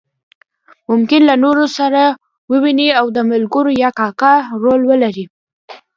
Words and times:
ممکن 0.89 1.21
له 1.29 1.35
نورو 1.43 1.65
سره 1.77 2.01
وویني 2.51 2.87
او 2.99 3.05
د 3.15 3.17
ملګري 3.31 3.73
یا 3.83 3.89
کاکا 3.99 4.33
رول 4.63 4.81
ولري. 4.89 5.25